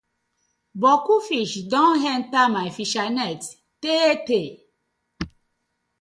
[0.81, 3.41] Boku fish been don enter my fishernet
[3.81, 4.47] tey tey.